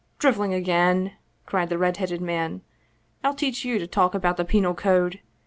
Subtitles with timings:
[0.17, 1.13] "Driveling again!"
[1.45, 2.63] cried the red headed man."
[3.23, 5.19] I'll teach you to talk about the Penal Code